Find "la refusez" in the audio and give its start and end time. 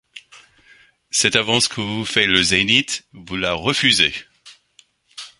3.37-4.11